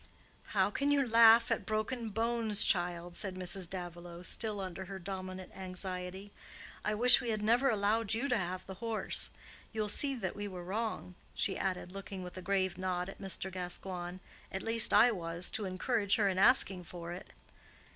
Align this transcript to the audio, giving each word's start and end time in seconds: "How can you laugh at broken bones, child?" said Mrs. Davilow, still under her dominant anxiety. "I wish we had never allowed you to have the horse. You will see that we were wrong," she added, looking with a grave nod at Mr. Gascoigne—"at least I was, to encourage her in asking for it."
"How 0.57 0.71
can 0.71 0.89
you 0.89 1.05
laugh 1.07 1.51
at 1.51 1.63
broken 1.63 2.09
bones, 2.09 2.63
child?" 2.63 3.15
said 3.15 3.35
Mrs. 3.35 3.69
Davilow, 3.69 4.23
still 4.23 4.59
under 4.59 4.85
her 4.85 4.97
dominant 4.97 5.55
anxiety. 5.55 6.31
"I 6.83 6.95
wish 6.95 7.21
we 7.21 7.29
had 7.29 7.43
never 7.43 7.69
allowed 7.69 8.15
you 8.15 8.27
to 8.27 8.35
have 8.35 8.65
the 8.65 8.73
horse. 8.81 9.29
You 9.71 9.81
will 9.81 9.89
see 9.89 10.15
that 10.15 10.35
we 10.35 10.47
were 10.47 10.63
wrong," 10.63 11.13
she 11.35 11.55
added, 11.55 11.91
looking 11.91 12.23
with 12.23 12.35
a 12.35 12.41
grave 12.41 12.79
nod 12.79 13.09
at 13.09 13.21
Mr. 13.21 13.51
Gascoigne—"at 13.51 14.63
least 14.63 14.91
I 14.91 15.11
was, 15.11 15.51
to 15.51 15.65
encourage 15.65 16.15
her 16.15 16.27
in 16.27 16.39
asking 16.39 16.85
for 16.85 17.11
it." 17.11 17.29